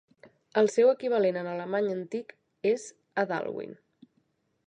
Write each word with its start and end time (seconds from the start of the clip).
El 0.61 0.69
seu 0.75 0.87
equivalent 0.93 1.37
en 1.41 1.49
alemany 1.51 1.91
antic 1.97 2.33
és 2.71 2.87
Adalwin. 3.25 3.79